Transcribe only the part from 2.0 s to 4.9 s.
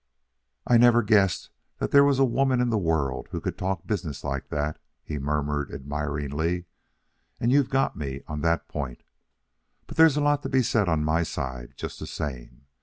was a woman in the world who could talk business like that,"